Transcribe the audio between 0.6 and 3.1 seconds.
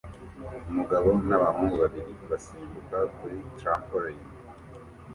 Umugabo nabahungu babiri basimbuka